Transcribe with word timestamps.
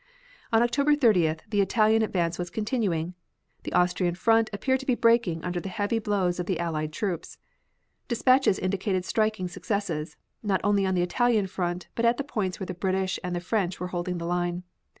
On 0.51 0.63
October 0.63 0.95
30th 0.95 1.41
the 1.51 1.61
Italian 1.61 2.01
advance 2.01 2.39
was 2.39 2.49
continuing. 2.49 3.13
The 3.65 3.73
Austrian 3.73 4.15
front 4.15 4.49
appeared 4.51 4.79
to 4.79 4.85
be 4.87 4.95
breaking 4.95 5.43
under 5.43 5.59
the 5.59 5.69
heavy 5.69 5.99
blows 5.99 6.39
of 6.39 6.47
the 6.47 6.59
Allied 6.59 6.91
troops. 6.91 7.37
Dispatches 8.07 8.57
indicated 8.57 9.05
striking 9.05 9.47
successes, 9.47 10.17
not 10.41 10.59
only 10.63 10.87
on 10.87 10.95
the 10.95 11.03
Italian 11.03 11.45
front 11.45 11.87
but 11.93 12.03
at 12.03 12.17
the 12.17 12.23
points 12.23 12.59
where 12.59 12.65
the 12.65 12.73
British 12.73 13.19
and 13.23 13.35
the 13.35 13.39
French 13.39 13.79
were 13.79 13.89
holding 13.89 14.17
the 14.17 14.25
line. 14.25 14.63